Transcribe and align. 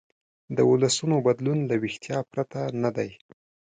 د 0.55 0.57
ولسونو 0.69 1.15
بدلون 1.27 1.59
له 1.69 1.75
ویښتیا 1.81 2.19
پرته 2.31 2.59
نه 2.83 2.89
دی. 2.97 3.11